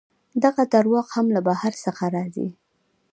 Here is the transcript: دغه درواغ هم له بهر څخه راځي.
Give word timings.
دغه 0.43 0.63
درواغ 0.73 1.07
هم 1.15 1.25
له 1.35 1.41
بهر 1.47 1.73
څخه 1.85 2.05
راځي. 2.15 2.47